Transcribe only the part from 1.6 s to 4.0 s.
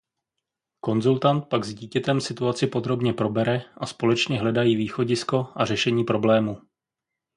s dítětem situaci podrobně probere a